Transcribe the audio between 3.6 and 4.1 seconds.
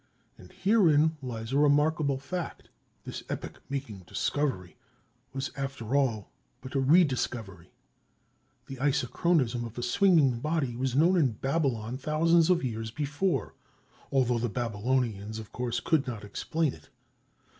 making